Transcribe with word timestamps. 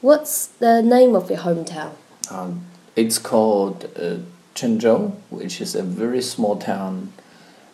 What's 0.00 0.46
the 0.46 0.80
name 0.80 1.16
of 1.16 1.28
your 1.28 1.40
hometown? 1.40 1.90
Um, 2.30 2.66
it's 2.94 3.18
called 3.18 3.90
uh, 3.96 4.18
Chenzhou, 4.54 5.16
which 5.28 5.60
is 5.60 5.74
a 5.74 5.82
very 5.82 6.22
small 6.22 6.56
town 6.56 7.12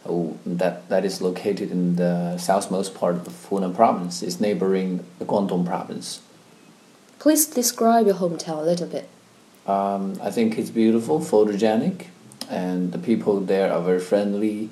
uh, 0.08 0.28
that, 0.46 0.88
that 0.88 1.04
is 1.04 1.20
located 1.20 1.70
in 1.70 1.96
the 1.96 2.38
southmost 2.38 2.94
part 2.94 3.16
of 3.16 3.48
Hunan 3.50 3.74
province. 3.74 4.22
It's 4.22 4.40
neighboring 4.40 5.04
Guangdong 5.20 5.66
province. 5.66 6.22
Please 7.18 7.44
describe 7.44 8.06
your 8.06 8.16
hometown 8.16 8.58
a 8.58 8.62
little 8.62 8.86
bit. 8.86 9.06
Um, 9.66 10.18
I 10.22 10.30
think 10.30 10.56
it's 10.56 10.70
beautiful, 10.70 11.20
photogenic, 11.20 12.06
and 12.48 12.92
the 12.92 12.98
people 12.98 13.40
there 13.40 13.70
are 13.70 13.82
very 13.82 14.00
friendly 14.00 14.70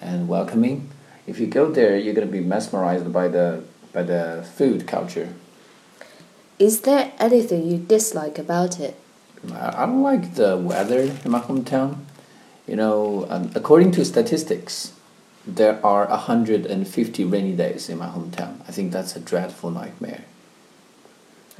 and 0.00 0.28
welcoming. 0.28 0.90
If 1.26 1.40
you 1.40 1.48
go 1.48 1.68
there, 1.68 1.96
you're 1.98 2.14
gonna 2.14 2.26
be 2.26 2.40
mesmerized 2.40 3.12
by 3.12 3.26
the 3.26 3.64
by 3.92 4.04
the 4.04 4.48
food 4.54 4.86
culture. 4.86 5.34
Is 6.62 6.82
there 6.82 7.10
anything 7.18 7.66
you 7.68 7.76
dislike 7.76 8.38
about 8.38 8.78
it? 8.78 8.94
I 9.52 9.84
don't 9.84 10.04
like 10.04 10.36
the 10.36 10.56
weather 10.56 11.00
in 11.24 11.28
my 11.28 11.40
hometown. 11.40 11.96
You 12.68 12.76
know, 12.76 13.26
um, 13.28 13.50
according 13.56 13.90
to 13.98 14.04
statistics, 14.04 14.92
there 15.44 15.84
are 15.84 16.06
150 16.06 17.24
rainy 17.24 17.56
days 17.56 17.88
in 17.88 17.98
my 17.98 18.06
hometown. 18.06 18.60
I 18.68 18.70
think 18.70 18.92
that's 18.92 19.16
a 19.16 19.18
dreadful 19.18 19.72
nightmare. 19.72 20.22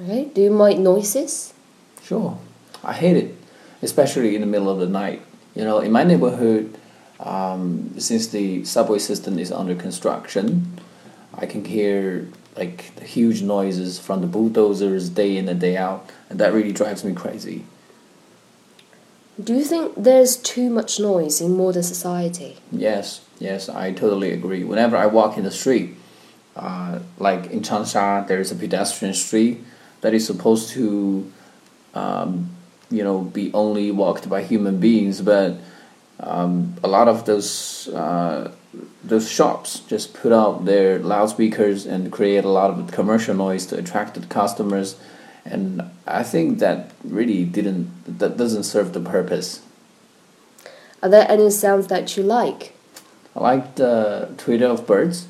Okay. 0.01 0.27
Do 0.27 0.41
you 0.41 0.53
mind 0.53 0.85
noises? 0.85 1.53
Sure, 2.05 2.39
I 2.85 2.93
hate 2.93 3.17
it, 3.17 3.35
especially 3.83 4.37
in 4.37 4.41
the 4.41 4.47
middle 4.47 4.71
of 4.71 4.79
the 4.79 4.87
night. 4.87 5.23
You 5.57 5.65
know, 5.65 5.81
in 5.81 5.91
my 5.91 6.05
neighborhood, 6.05 6.79
um, 7.19 7.99
since 7.99 8.29
the 8.29 8.65
subway 8.65 9.01
system 9.01 9.41
is 9.41 9.51
under 9.51 9.75
construction, 9.75 10.79
I 11.35 11.47
can 11.47 11.65
hear 11.65 12.29
like 12.57 12.95
the 12.97 13.05
huge 13.05 13.43
noises 13.43 13.99
from 13.99 14.21
the 14.21 14.27
bulldozers 14.27 15.09
day 15.09 15.37
in 15.37 15.49
and 15.49 15.61
day 15.61 15.77
out, 15.77 16.11
and 16.29 16.39
that 16.39 16.53
really 16.53 16.73
drives 16.73 17.05
me 17.05 17.15
crazy. 17.15 17.65
Do 19.43 19.55
you 19.55 19.65
think 19.65 19.95
there's 19.97 20.37
too 20.37 20.69
much 20.69 21.01
noise 21.01 21.41
in 21.41 21.57
modern 21.57 21.83
society? 21.83 22.59
Yes, 22.71 23.23
yes, 23.39 23.69
I 23.69 23.93
totally 23.93 24.31
agree. 24.31 24.63
Whenever 24.63 24.97
I 24.97 25.07
walk 25.07 25.39
in 25.39 25.45
the 25.45 25.51
street, 25.51 25.97
uh, 26.55 26.99
like 27.19 27.47
in 27.47 27.61
Changsha, 27.61 28.27
there 28.27 28.41
is 28.41 28.53
a 28.53 28.55
pedestrian 28.55 29.15
street 29.15 29.65
that 30.03 30.13
is 30.13 30.27
supposed 30.27 30.69
to, 30.71 31.33
um, 31.95 32.51
you 32.91 33.03
know, 33.03 33.21
be 33.23 33.51
only 33.55 33.91
walked 33.91 34.29
by 34.29 34.43
human 34.43 34.79
beings, 34.79 35.23
but 35.23 35.57
um, 36.21 36.77
a 36.85 36.89
lot 36.89 37.09
of 37.09 37.25
those 37.25 37.89
uh, 37.89 38.53
those 39.05 39.31
shops 39.31 39.81
just 39.81 40.15
put 40.15 40.33
out 40.33 40.65
their 40.65 40.99
loudspeakers 40.99 41.87
and 41.87 42.11
create 42.11 42.45
a 42.45 42.49
lot 42.49 42.71
of 42.71 42.91
commercial 42.91 43.35
noise 43.35 43.67
to 43.67 43.79
attract 43.79 44.15
the 44.15 44.27
customers 44.27 44.97
and 45.45 45.83
I 46.07 46.23
think 46.23 46.59
that 46.61 46.93
really 47.05 47.45
didn't 47.45 48.19
that 48.19 48.37
doesn't 48.37 48.65
serve 48.65 48.93
the 48.93 49.01
purpose. 49.01 49.61
Are 51.03 51.09
there 51.09 51.29
any 51.29 51.51
sounds 51.51 51.89
that 51.89 52.17
you 52.17 52.23
like? 52.23 52.75
I 53.35 53.41
like 53.41 53.75
the 53.75 54.33
twitter 54.37 54.67
of 54.67 54.87
birds 54.87 55.27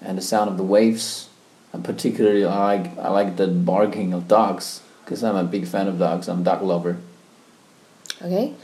and 0.00 0.18
the 0.18 0.22
sound 0.22 0.50
of 0.50 0.56
the 0.56 0.64
waves. 0.64 1.28
And 1.72 1.84
particularly, 1.84 2.44
I 2.44 2.76
like 2.76 2.98
I 2.98 3.08
like 3.10 3.36
the 3.36 3.46
barking 3.46 4.12
of 4.12 4.26
dogs 4.26 4.80
because 5.04 5.22
I'm 5.22 5.36
a 5.36 5.44
big 5.44 5.66
fan 5.66 5.86
of 5.86 5.98
dogs. 5.98 6.28
I'm 6.28 6.40
a 6.40 6.44
dog 6.44 6.62
lover. 6.62 6.96
Okay. 8.22 8.54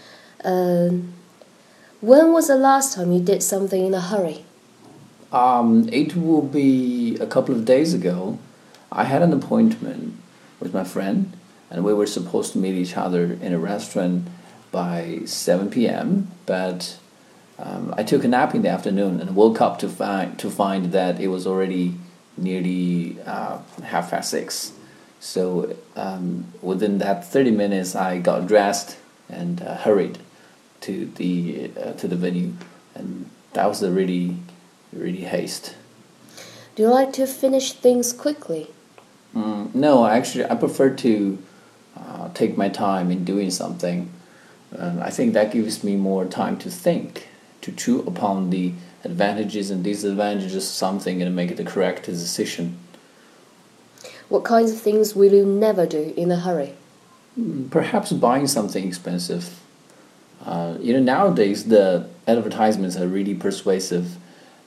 Um, 0.44 1.14
when 2.02 2.32
was 2.32 2.48
the 2.48 2.56
last 2.56 2.94
time 2.94 3.12
you 3.12 3.20
did 3.20 3.42
something 3.42 3.86
in 3.86 3.94
a 3.94 4.00
hurry? 4.00 4.44
Um, 5.30 5.88
it 5.90 6.16
will 6.16 6.42
be 6.42 7.16
a 7.18 7.26
couple 7.26 7.54
of 7.54 7.64
days 7.64 7.94
ago. 7.94 8.38
I 8.90 9.04
had 9.04 9.22
an 9.22 9.32
appointment 9.32 10.20
with 10.58 10.74
my 10.74 10.82
friend, 10.82 11.32
and 11.70 11.84
we 11.84 11.94
were 11.94 12.08
supposed 12.08 12.52
to 12.52 12.58
meet 12.58 12.74
each 12.74 12.96
other 12.96 13.32
in 13.40 13.52
a 13.52 13.58
restaurant 13.58 14.26
by 14.72 15.20
7 15.26 15.70
p.m. 15.70 16.28
But 16.44 16.98
um, 17.58 17.94
I 17.96 18.02
took 18.02 18.24
a 18.24 18.28
nap 18.28 18.52
in 18.54 18.62
the 18.62 18.68
afternoon 18.68 19.20
and 19.20 19.36
woke 19.36 19.60
up 19.60 19.78
to 19.78 19.88
find 19.88 20.36
to 20.40 20.50
find 20.50 20.92
that 20.92 21.20
it 21.20 21.28
was 21.28 21.46
already 21.46 21.94
nearly 22.36 23.16
uh, 23.24 23.58
half 23.84 24.10
past 24.10 24.30
six. 24.30 24.72
So 25.20 25.76
um, 25.94 26.46
within 26.62 26.98
that 26.98 27.24
30 27.24 27.52
minutes, 27.52 27.94
I 27.94 28.18
got 28.18 28.48
dressed 28.48 28.98
and 29.28 29.62
uh, 29.62 29.76
hurried 29.76 30.18
to 30.82 31.06
the 31.06 31.70
uh, 31.76 31.92
to 31.94 32.08
the 32.08 32.16
venue, 32.16 32.52
and 32.94 33.28
that 33.54 33.66
was 33.66 33.82
a 33.82 33.90
really 33.90 34.36
really 34.92 35.24
haste. 35.24 35.74
Do 36.76 36.82
you 36.82 36.88
like 36.88 37.12
to 37.14 37.26
finish 37.26 37.72
things 37.72 38.12
quickly? 38.12 38.70
Mm, 39.34 39.74
no, 39.74 40.06
actually, 40.06 40.44
I 40.44 40.54
prefer 40.54 40.90
to 40.90 41.38
uh, 41.96 42.28
take 42.34 42.56
my 42.56 42.68
time 42.68 43.10
in 43.10 43.24
doing 43.24 43.50
something. 43.50 44.10
I 44.78 45.10
think 45.10 45.34
that 45.34 45.52
gives 45.52 45.84
me 45.84 45.96
more 45.96 46.24
time 46.24 46.56
to 46.58 46.70
think, 46.70 47.28
to 47.60 47.72
chew 47.72 48.00
upon 48.06 48.48
the 48.48 48.72
advantages 49.04 49.70
and 49.70 49.84
disadvantages 49.84 50.56
of 50.56 50.62
something 50.62 51.20
and 51.20 51.36
make 51.36 51.56
the 51.56 51.64
correct 51.64 52.06
decision. 52.06 52.78
What 54.30 54.44
kinds 54.44 54.72
of 54.72 54.80
things 54.80 55.14
will 55.14 55.34
you 55.34 55.44
never 55.44 55.84
do 55.84 56.14
in 56.16 56.30
a 56.30 56.36
hurry? 56.36 56.72
Mm, 57.38 57.70
perhaps 57.70 58.12
buying 58.12 58.46
something 58.46 58.86
expensive. 58.86 59.60
Uh, 60.44 60.76
you 60.80 60.92
know, 60.92 61.00
nowadays 61.00 61.64
the 61.64 62.08
advertisements 62.26 62.96
are 62.96 63.06
really 63.06 63.34
persuasive, 63.34 64.16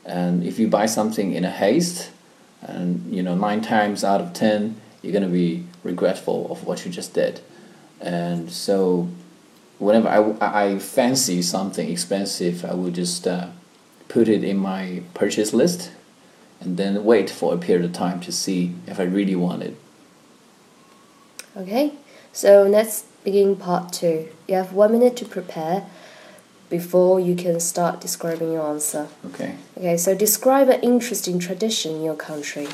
and 0.05 0.43
if 0.43 0.59
you 0.59 0.67
buy 0.67 0.85
something 0.85 1.33
in 1.33 1.43
a 1.43 1.51
haste, 1.51 2.11
and 2.61 3.13
you 3.13 3.21
know 3.21 3.35
nine 3.35 3.61
times 3.61 4.03
out 4.03 4.21
of 4.21 4.33
ten 4.33 4.79
you're 5.01 5.11
going 5.11 5.23
to 5.23 5.29
be 5.29 5.63
regretful 5.83 6.51
of 6.51 6.65
what 6.65 6.83
you 6.83 6.91
just 6.91 7.13
did. 7.13 7.39
And 8.01 8.51
so 8.51 9.07
whenever 9.77 10.07
I, 10.41 10.63
I 10.73 10.79
fancy 10.79 11.41
something 11.41 11.89
expensive 11.89 12.63
i 12.63 12.73
would 12.73 12.95
just 12.95 13.27
uh, 13.27 13.47
put 14.07 14.27
it 14.27 14.43
in 14.43 14.57
my 14.57 15.01
purchase 15.13 15.53
list 15.53 15.91
and 16.61 16.77
then 16.77 17.03
wait 17.03 17.29
for 17.29 17.53
a 17.53 17.57
period 17.57 17.83
of 17.85 17.91
time 17.91 18.19
to 18.21 18.31
see 18.31 18.73
if 18.87 18.99
i 18.99 19.03
really 19.03 19.35
want 19.35 19.63
it. 19.63 19.75
Okay 21.57 21.93
so 22.31 22.63
let's 22.63 23.05
begin 23.25 23.55
part 23.57 23.91
two 23.91 24.29
you 24.47 24.55
have 24.55 24.71
one 24.71 24.93
minute 24.93 25.17
to 25.17 25.25
prepare 25.25 25.85
before 26.69 27.19
you 27.19 27.35
can 27.35 27.59
start 27.59 28.01
describing 28.01 28.51
your 28.51 28.67
answer. 28.67 29.07
Okay. 29.27 29.55
Okay, 29.77 29.97
so 29.97 30.15
describe 30.15 30.69
an 30.69 30.81
interesting 30.81 31.39
tradition 31.39 31.95
in 31.95 32.03
your 32.03 32.15
country. 32.15 32.67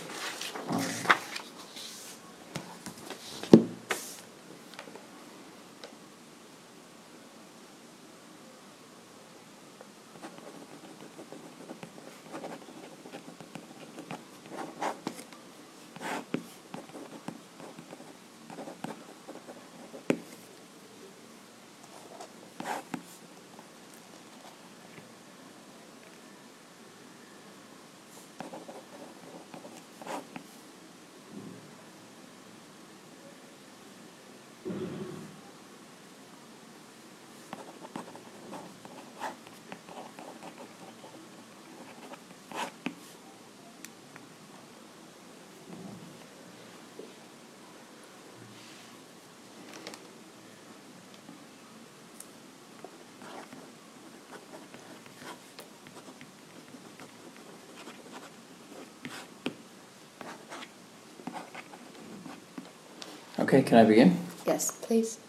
Okay, 63.52 63.64
can 63.64 63.80
I 63.80 63.84
begin? 63.84 64.18
Yes, 64.48 64.72
please. 64.72 65.20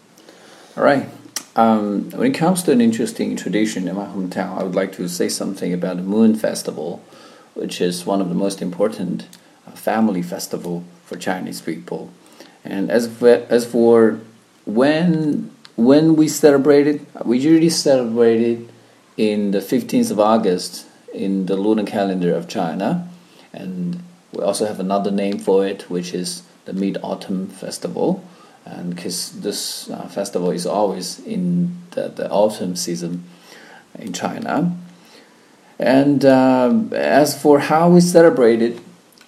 All 0.76 0.84
right. 0.84 1.08
Um, 1.56 2.08
when 2.12 2.30
it 2.30 2.38
comes 2.38 2.62
to 2.62 2.70
an 2.70 2.80
interesting 2.80 3.34
tradition 3.34 3.88
in 3.88 3.96
my 3.96 4.06
hometown, 4.06 4.56
I 4.56 4.62
would 4.62 4.76
like 4.76 4.92
to 4.92 5.08
say 5.08 5.28
something 5.28 5.72
about 5.72 5.96
the 5.96 6.04
Moon 6.04 6.36
Festival, 6.36 7.02
which 7.54 7.80
is 7.80 8.06
one 8.06 8.20
of 8.20 8.28
the 8.28 8.36
most 8.36 8.62
important 8.62 9.26
uh, 9.66 9.72
family 9.72 10.22
festival 10.22 10.84
for 11.04 11.16
Chinese 11.16 11.60
people. 11.60 12.12
And 12.64 12.92
as 12.92 13.08
for, 13.08 13.44
as 13.48 13.66
for 13.66 14.20
when 14.66 15.50
when 15.74 16.14
we 16.14 16.28
celebrate 16.28 16.86
it, 16.86 17.00
we 17.24 17.38
usually 17.38 17.70
celebrate 17.70 18.40
it 18.40 18.70
in 19.16 19.50
the 19.50 19.58
15th 19.58 20.12
of 20.12 20.20
August 20.20 20.86
in 21.12 21.46
the 21.46 21.56
lunar 21.56 21.82
calendar 21.82 22.32
of 22.32 22.46
China, 22.46 23.08
and 23.52 24.00
We 24.32 24.42
also 24.44 24.66
have 24.66 24.80
another 24.80 25.10
name 25.10 25.38
for 25.38 25.66
it, 25.66 25.90
which 25.90 26.14
is 26.14 26.42
the 26.64 26.72
Mid 26.72 26.98
Autumn 27.02 27.48
Festival, 27.48 28.24
and 28.64 28.94
because 28.94 29.40
this 29.40 29.90
uh, 29.90 30.06
festival 30.08 30.50
is 30.50 30.66
always 30.66 31.18
in 31.20 31.76
the, 31.92 32.08
the 32.08 32.30
autumn 32.30 32.76
season 32.76 33.24
in 33.98 34.12
China. 34.12 34.76
And 35.78 36.24
um, 36.24 36.92
as 36.92 37.40
for 37.40 37.58
how 37.58 37.90
we 37.90 38.00
celebrate 38.00 38.62
it, 38.62 38.78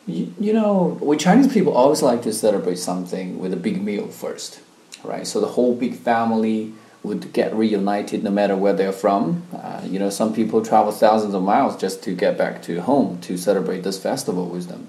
you, 0.07 0.33
you 0.39 0.53
know, 0.53 0.99
we 1.03 1.17
Chinese 1.17 1.53
people 1.53 1.73
always 1.73 2.03
like 2.03 2.23
to 2.23 2.33
celebrate 2.33 2.79
something 2.79 3.39
with 3.39 3.53
a 3.53 3.57
big 3.57 3.83
meal 3.83 4.07
first, 4.09 4.61
right? 5.03 5.27
So 5.27 5.41
the 5.41 5.49
whole 5.49 5.75
big 5.75 5.97
family 5.97 6.73
would 7.03 7.33
get 7.33 7.55
reunited 7.55 8.25
no 8.25 8.31
matter 8.31 8.57
where 8.57 8.73
they're 8.73 8.93
from. 8.93 9.43
Uh, 9.53 9.83
you 9.85 9.99
know, 9.99 10.11
some 10.11 10.35
people 10.35 10.65
travel 10.65 10.93
thousands 10.93 11.35
of 11.35 11.43
miles 11.43 11.77
just 11.77 12.03
to 12.03 12.15
get 12.15 12.39
back 12.39 12.63
to 12.63 12.81
home 12.81 13.21
to 13.21 13.37
celebrate 13.37 13.83
this 13.83 14.03
festival 14.03 14.47
with 14.47 14.69
them. 14.69 14.89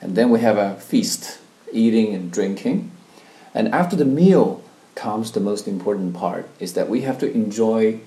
And 0.00 0.16
then 0.16 0.30
we 0.30 0.40
have 0.40 0.58
a 0.58 0.74
feast, 0.80 1.38
eating 1.72 2.14
and 2.14 2.30
drinking. 2.30 2.90
And 3.54 3.68
after 3.68 3.96
the 3.96 4.04
meal 4.04 4.62
comes 4.94 5.32
the 5.32 5.40
most 5.40 5.66
important 5.66 6.14
part 6.14 6.48
is 6.60 6.74
that 6.74 6.88
we 6.88 7.02
have 7.02 7.18
to 7.18 7.32
enjoy 7.32 8.00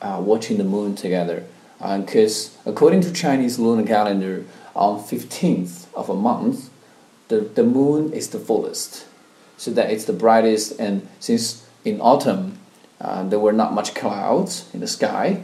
uh, 0.00 0.20
watching 0.20 0.58
the 0.58 0.64
moon 0.64 0.94
together. 0.94 1.44
Because 1.78 2.56
uh, 2.66 2.70
according 2.70 3.00
to 3.02 3.12
Chinese 3.12 3.58
lunar 3.58 3.86
calendar, 3.86 4.44
on 4.74 4.98
15th 4.98 5.86
of 5.94 6.08
a 6.08 6.14
month, 6.14 6.70
the, 7.28 7.40
the 7.40 7.64
moon 7.64 8.12
is 8.12 8.30
the 8.30 8.38
fullest. 8.38 9.06
So 9.56 9.70
that 9.72 9.90
it's 9.90 10.04
the 10.04 10.12
brightest, 10.12 10.78
and 10.80 11.08
since 11.20 11.66
in 11.84 12.00
autumn 12.00 12.58
uh, 13.00 13.22
there 13.24 13.38
were 13.38 13.52
not 13.52 13.72
much 13.72 13.94
clouds 13.94 14.68
in 14.74 14.80
the 14.80 14.86
sky, 14.86 15.42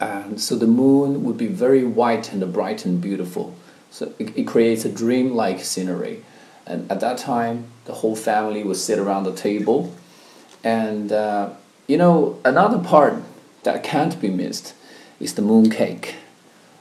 and 0.00 0.40
so 0.40 0.56
the 0.56 0.66
moon 0.66 1.24
would 1.24 1.36
be 1.36 1.46
very 1.46 1.84
white 1.84 2.32
and 2.32 2.52
bright 2.52 2.84
and 2.84 3.00
beautiful. 3.00 3.54
So 3.90 4.12
it, 4.18 4.36
it 4.36 4.46
creates 4.46 4.84
a 4.84 4.92
dream-like 4.92 5.60
scenery. 5.60 6.24
And 6.70 6.90
at 6.90 7.00
that 7.00 7.18
time, 7.18 7.64
the 7.86 7.94
whole 7.94 8.14
family 8.14 8.62
would 8.62 8.76
sit 8.76 8.98
around 9.00 9.24
the 9.24 9.34
table. 9.34 9.92
And 10.62 11.10
uh, 11.10 11.50
you 11.88 11.96
know, 11.96 12.38
another 12.44 12.78
part 12.78 13.14
that 13.64 13.82
can't 13.82 14.20
be 14.20 14.30
missed 14.30 14.74
is 15.18 15.34
the 15.34 15.42
moon 15.42 15.68
cake. 15.68 16.14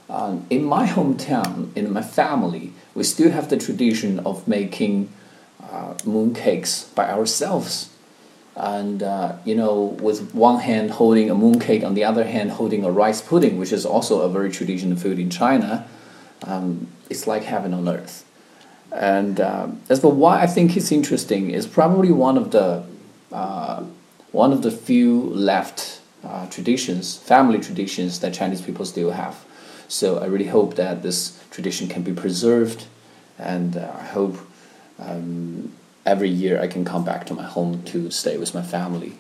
Um, 0.08 0.46
in 0.50 0.64
my 0.64 0.86
hometown, 0.86 1.76
in 1.76 1.92
my 1.92 2.04
family, 2.04 2.74
we 2.94 3.04
still 3.04 3.32
have 3.32 3.50
the 3.50 3.58
tradition 3.58 4.20
of 4.20 4.48
making 4.48 5.12
uh, 5.64 5.96
moon 6.06 6.36
cakes 6.36 6.84
by 6.96 7.10
ourselves. 7.10 7.90
And 8.56 9.02
uh, 9.02 9.38
you 9.44 9.56
know, 9.56 9.98
with 10.00 10.36
one 10.36 10.60
hand 10.60 10.92
holding 10.92 11.32
a 11.32 11.36
moon 11.36 11.60
cake, 11.60 11.84
on 11.84 11.96
the 11.96 12.04
other 12.04 12.26
hand 12.26 12.52
holding 12.52 12.84
a 12.86 12.92
rice 12.92 13.22
pudding, 13.22 13.58
which 13.58 13.72
is 13.72 13.88
also 13.88 14.22
a 14.22 14.30
very 14.30 14.52
traditional 14.52 14.98
food 14.98 15.18
in 15.18 15.32
China, 15.32 15.88
um, 16.44 16.88
it's 17.10 17.26
like 17.26 17.44
heaven 17.44 17.74
on 17.74 17.90
earth. 17.90 18.29
And 18.92 19.40
um, 19.40 19.82
as 19.90 20.00
for 20.02 20.12
why 20.12 20.42
I 20.42 20.48
think 20.48 20.76
it's 20.76 20.92
interesting, 20.92 21.52
is 21.52 21.68
probably 21.68 22.12
one 22.12 22.38
of 22.38 22.52
the 22.52 22.84
uh, 23.32 23.84
one 24.32 24.52
of 24.52 24.62
the 24.62 24.72
few 24.72 25.22
left 25.22 26.02
uh, 26.24 26.48
traditions, 26.48 27.18
family 27.18 27.60
traditions 27.60 28.20
that 28.20 28.34
Chinese 28.34 28.62
people 28.62 28.86
still 28.86 29.12
have. 29.12 29.46
So 29.88 30.20
I 30.20 30.26
really 30.26 30.48
hope 30.48 30.76
that 30.76 31.02
this 31.02 31.44
tradition 31.50 31.88
can 31.88 32.04
be 32.04 32.14
preserved, 32.14 32.86
and 33.38 33.78
uh, 33.78 33.92
I 33.98 34.06
hope 34.06 34.38
um, 35.00 35.72
every 36.06 36.30
year 36.30 36.62
I 36.62 36.68
can 36.68 36.86
come 36.86 37.04
back 37.04 37.26
to 37.28 37.34
my 37.34 37.44
home 37.44 37.84
to 37.86 38.12
stay 38.12 38.38
with 38.38 38.54
my 38.54 38.62
family. 38.62 39.14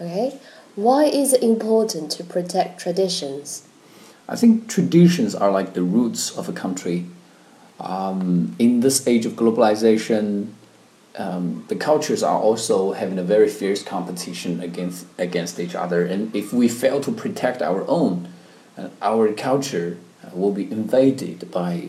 Okay, 0.00 0.38
why 0.74 1.04
is 1.04 1.32
it 1.32 1.42
important 1.42 2.10
to 2.12 2.24
protect 2.24 2.80
traditions? 2.80 3.66
I 4.28 4.36
think 4.36 4.68
traditions 4.68 5.34
are 5.34 5.50
like 5.50 5.74
the 5.74 5.82
roots 5.82 6.36
of 6.36 6.48
a 6.48 6.52
country. 6.52 7.06
Um, 7.82 8.54
in 8.60 8.80
this 8.80 9.06
age 9.08 9.26
of 9.26 9.32
globalization, 9.32 10.52
um, 11.16 11.64
the 11.68 11.76
cultures 11.76 12.22
are 12.22 12.38
also 12.38 12.92
having 12.92 13.18
a 13.18 13.24
very 13.24 13.48
fierce 13.48 13.82
competition 13.82 14.60
against 14.60 15.06
against 15.18 15.58
each 15.58 15.74
other, 15.74 16.06
and 16.06 16.34
if 16.34 16.52
we 16.52 16.68
fail 16.68 17.00
to 17.00 17.12
protect 17.12 17.60
our 17.60 17.84
own, 17.88 18.28
uh, 18.78 18.88
our 19.02 19.32
culture 19.32 19.98
uh, 20.24 20.30
will 20.34 20.52
be 20.52 20.70
invaded 20.70 21.50
by 21.50 21.88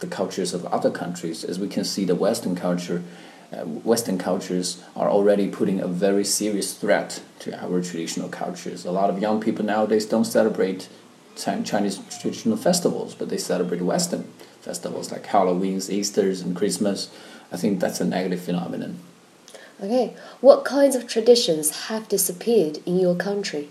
the 0.00 0.06
cultures 0.06 0.54
of 0.54 0.64
other 0.66 0.90
countries. 0.90 1.44
As 1.44 1.58
we 1.58 1.68
can 1.68 1.84
see, 1.84 2.04
the 2.04 2.16
Western 2.16 2.56
culture, 2.56 3.04
uh, 3.52 3.58
Western 3.84 4.18
cultures 4.18 4.82
are 4.96 5.10
already 5.10 5.48
putting 5.48 5.78
a 5.78 5.86
very 5.86 6.24
serious 6.24 6.72
threat 6.72 7.22
to 7.40 7.56
our 7.62 7.82
traditional 7.82 8.30
cultures. 8.30 8.84
A 8.86 8.90
lot 8.90 9.10
of 9.10 9.20
young 9.20 9.40
people 9.40 9.64
nowadays 9.64 10.06
don't 10.06 10.24
celebrate 10.24 10.88
Chinese 11.36 12.00
traditional 12.20 12.56
festivals, 12.56 13.14
but 13.14 13.28
they 13.28 13.38
celebrate 13.38 13.82
Western 13.82 14.24
festivals 14.62 15.12
like 15.12 15.26
Halloween's, 15.26 15.90
Easter's, 15.90 16.40
and 16.40 16.56
Christmas. 16.56 17.10
I 17.50 17.56
think 17.56 17.80
that's 17.80 18.00
a 18.00 18.04
negative 18.04 18.40
phenomenon. 18.40 18.98
Okay, 19.82 20.14
what 20.40 20.64
kinds 20.64 20.94
of 20.94 21.08
traditions 21.08 21.86
have 21.88 22.08
disappeared 22.08 22.78
in 22.86 22.98
your 22.98 23.16
country? 23.16 23.68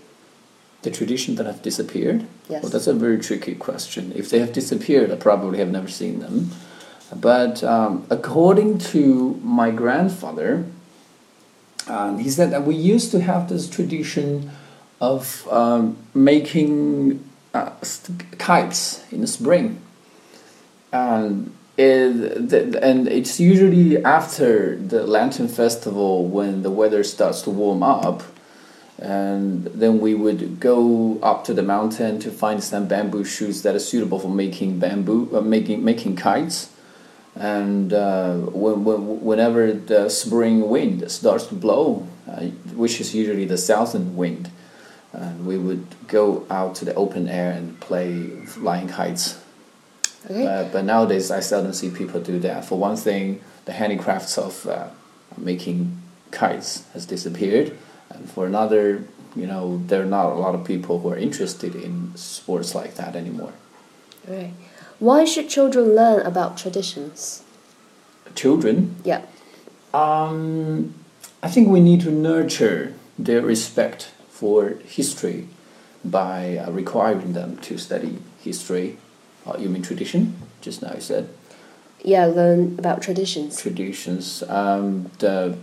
The 0.82 0.90
traditions 0.90 1.38
that 1.38 1.46
have 1.46 1.62
disappeared? 1.62 2.26
Yes. 2.48 2.62
Well, 2.62 2.70
that's 2.70 2.86
a 2.86 2.92
very 2.92 3.18
tricky 3.18 3.54
question. 3.54 4.12
If 4.14 4.28
they 4.28 4.38
have 4.40 4.52
disappeared, 4.52 5.10
I 5.10 5.16
probably 5.16 5.58
have 5.58 5.70
never 5.70 5.88
seen 5.88 6.20
them. 6.20 6.50
But 7.14 7.64
um, 7.64 8.06
according 8.10 8.78
to 8.78 9.40
my 9.42 9.70
grandfather, 9.70 10.66
um, 11.88 12.18
he 12.18 12.28
said 12.28 12.50
that 12.50 12.64
we 12.64 12.74
used 12.74 13.10
to 13.12 13.20
have 13.20 13.48
this 13.48 13.68
tradition 13.68 14.50
of 15.00 15.48
um, 15.50 15.96
making 16.14 17.24
uh, 17.54 17.70
kites 18.38 19.04
in 19.12 19.20
the 19.20 19.26
spring. 19.26 19.80
And 20.92 21.54
it, 21.78 22.74
and 22.76 23.08
it's 23.08 23.40
usually 23.40 24.02
after 24.04 24.76
the 24.76 25.06
Lantern 25.06 25.48
Festival 25.48 26.26
when 26.26 26.62
the 26.62 26.70
weather 26.70 27.02
starts 27.02 27.42
to 27.42 27.50
warm 27.50 27.82
up, 27.82 28.22
and 28.98 29.64
then 29.66 30.00
we 30.00 30.14
would 30.14 30.60
go 30.60 31.18
up 31.22 31.44
to 31.44 31.54
the 31.54 31.62
mountain 31.62 32.20
to 32.20 32.30
find 32.30 32.62
some 32.62 32.86
bamboo 32.86 33.24
shoots 33.24 33.62
that 33.62 33.74
are 33.74 33.80
suitable 33.80 34.18
for 34.18 34.28
making 34.28 34.78
bamboo, 34.78 35.34
uh, 35.34 35.40
making 35.40 35.82
making 35.82 36.16
kites. 36.16 36.70
And 37.34 37.94
uh, 37.94 38.34
when, 38.34 38.84
when, 38.84 39.24
whenever 39.24 39.72
the 39.72 40.10
spring 40.10 40.68
wind 40.68 41.10
starts 41.10 41.46
to 41.46 41.54
blow, 41.54 42.06
uh, 42.28 42.42
which 42.76 43.00
is 43.00 43.14
usually 43.14 43.46
the 43.46 43.56
southern 43.56 44.14
wind, 44.14 44.50
and 45.14 45.46
we 45.46 45.56
would 45.56 45.86
go 46.06 46.46
out 46.50 46.74
to 46.76 46.84
the 46.84 46.94
open 46.94 47.28
air 47.28 47.50
and 47.50 47.80
play 47.80 48.28
flying 48.44 48.88
kites 48.88 49.41
Okay. 50.24 50.46
uh, 50.46 50.64
but 50.72 50.84
nowadays, 50.84 51.30
I 51.30 51.40
seldom 51.40 51.72
see 51.72 51.90
people 51.90 52.20
do 52.20 52.38
that. 52.40 52.64
For 52.64 52.78
one 52.78 52.96
thing, 52.96 53.40
the 53.64 53.72
handicrafts 53.72 54.38
of 54.38 54.66
uh, 54.66 54.88
making 55.36 56.00
kites 56.30 56.84
has 56.92 57.06
disappeared, 57.06 57.76
and 58.10 58.30
for 58.30 58.46
another, 58.46 59.04
you 59.34 59.46
know, 59.46 59.82
there 59.86 60.02
are 60.02 60.06
not 60.06 60.26
a 60.26 60.34
lot 60.34 60.54
of 60.54 60.64
people 60.64 61.00
who 61.00 61.08
are 61.10 61.16
interested 61.18 61.74
in 61.74 62.12
sports 62.16 62.74
like 62.74 62.94
that 62.94 63.16
anymore. 63.16 63.52
Right. 64.28 64.52
Why 65.00 65.24
should 65.24 65.48
children 65.48 65.94
learn 65.96 66.24
about 66.24 66.56
traditions? 66.56 67.42
Children, 68.36 68.96
Yeah. 69.04 69.22
um, 69.92 70.94
I 71.42 71.48
think 71.48 71.68
we 71.68 71.80
need 71.80 72.00
to 72.02 72.10
nurture 72.10 72.94
their 73.18 73.42
respect 73.42 74.10
for 74.30 74.74
history 74.86 75.48
by 76.04 76.56
uh, 76.56 76.70
requiring 76.70 77.32
them 77.32 77.56
to 77.58 77.76
study 77.78 78.18
history. 78.40 78.96
Uh, 79.46 79.56
you 79.58 79.68
mean 79.68 79.82
tradition? 79.82 80.36
Just 80.60 80.82
now 80.82 80.94
you 80.94 81.00
said. 81.00 81.28
Yeah, 82.04 82.26
learn 82.26 82.78
about 82.78 83.02
traditions. 83.02 83.60
traditions. 83.60 84.42
Um, 84.48 85.10
the, 85.18 85.56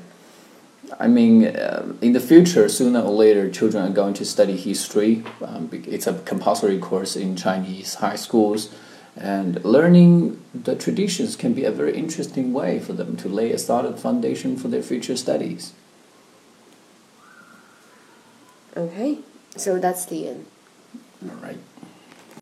I 1.00 1.08
mean, 1.08 1.48
uh, 1.48 1.94
in 2.02 2.14
the 2.14 2.20
future, 2.20 2.70
sooner 2.70 3.02
or 3.02 3.12
later, 3.12 3.50
children 3.50 3.86
are 3.86 3.94
going 3.94 4.14
to 4.16 4.26
study 4.26 4.56
history. 4.56 5.24
Um, 5.42 5.70
it's 5.72 6.08
a 6.08 6.14
compulsory 6.20 6.80
course 6.80 7.16
in 7.16 7.36
Chinese 7.36 7.96
high 7.96 8.16
schools, 8.16 8.74
and 9.18 9.64
learning 9.66 10.42
the 10.54 10.76
traditions 10.76 11.36
can 11.36 11.54
be 11.54 11.66
a 11.66 11.72
very 11.72 11.96
interesting 11.98 12.54
way 12.54 12.80
for 12.80 12.94
them 12.94 13.18
to 13.18 13.28
lay 13.28 13.52
a 13.52 13.58
solid 13.58 14.00
foundation 14.00 14.56
for 14.56 14.70
their 14.70 14.84
future 14.84 15.18
studies. 15.18 15.74
Okay, 18.78 19.20
so 19.58 19.78
that's 19.78 20.06
the 20.06 20.30
end. 20.30 20.46
All 21.24 21.36
right. 21.38 21.58